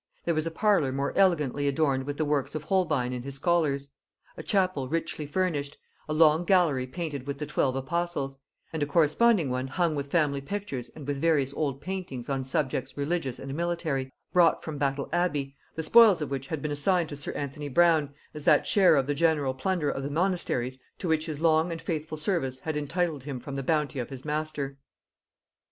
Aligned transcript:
There 0.25 0.33
was 0.33 0.47
a 0.47 0.49
parlour 0.49 0.91
more 0.91 1.15
elegantly 1.15 1.67
adorned 1.67 2.05
with 2.07 2.17
the 2.17 2.25
works 2.25 2.55
of 2.55 2.63
Holbein 2.63 3.13
and 3.13 3.23
his 3.23 3.35
scholars; 3.35 3.89
a 4.35 4.41
chapel 4.41 4.89
richly 4.89 5.27
furnished; 5.27 5.77
a 6.09 6.13
long 6.13 6.43
gallery 6.43 6.87
painted 6.87 7.27
with 7.27 7.37
the 7.37 7.45
twelve 7.45 7.75
apostles; 7.75 8.35
and 8.73 8.81
a 8.81 8.87
corresponding 8.87 9.51
one 9.51 9.67
hung 9.67 9.93
with 9.93 10.09
family 10.09 10.41
pictures 10.41 10.89
and 10.95 11.05
with 11.07 11.21
various 11.21 11.53
old 11.53 11.81
paintings 11.81 12.29
on 12.29 12.43
subjects 12.43 12.97
religious 12.97 13.37
and 13.37 13.53
military, 13.53 14.11
brought 14.33 14.63
from 14.63 14.79
Battle 14.79 15.07
Abbey, 15.13 15.55
the 15.75 15.83
spoils 15.83 16.19
of 16.19 16.31
which 16.31 16.47
had 16.47 16.63
been 16.63 16.71
assigned 16.71 17.09
to 17.09 17.15
sir 17.15 17.31
Anthony 17.33 17.69
Brown 17.69 18.11
as 18.33 18.43
that 18.45 18.65
share 18.65 18.95
of 18.95 19.05
the 19.05 19.13
general 19.13 19.53
plunder 19.53 19.91
of 19.91 20.01
the 20.01 20.09
monasteries 20.09 20.79
to 20.97 21.07
which 21.07 21.27
his 21.27 21.39
long 21.39 21.71
and 21.71 21.79
faithful 21.79 22.17
service 22.17 22.57
had 22.57 22.75
entitled 22.75 23.25
him 23.25 23.39
from 23.39 23.53
the 23.53 23.61
bounty 23.61 23.99
of 23.99 24.09
his 24.09 24.25
master. 24.25 24.79